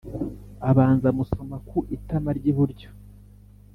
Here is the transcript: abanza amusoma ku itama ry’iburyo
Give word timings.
abanza 0.69 1.05
amusoma 1.13 1.55
ku 1.67 1.77
itama 1.95 2.29
ry’iburyo 2.37 2.89